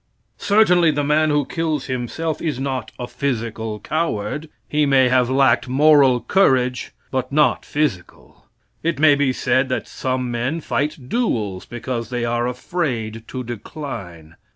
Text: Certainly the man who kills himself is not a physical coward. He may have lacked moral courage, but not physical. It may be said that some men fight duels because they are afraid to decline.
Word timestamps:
Certainly 0.39 0.89
the 0.89 1.03
man 1.03 1.29
who 1.29 1.45
kills 1.45 1.85
himself 1.85 2.41
is 2.41 2.59
not 2.59 2.91
a 2.97 3.05
physical 3.07 3.79
coward. 3.79 4.49
He 4.67 4.87
may 4.87 5.09
have 5.09 5.29
lacked 5.29 5.67
moral 5.69 6.21
courage, 6.21 6.91
but 7.11 7.31
not 7.31 7.63
physical. 7.63 8.47
It 8.81 8.97
may 8.97 9.13
be 9.13 9.31
said 9.31 9.69
that 9.69 9.87
some 9.87 10.31
men 10.31 10.59
fight 10.59 11.07
duels 11.07 11.67
because 11.67 12.09
they 12.09 12.25
are 12.25 12.47
afraid 12.47 13.25
to 13.27 13.43
decline. 13.43 14.37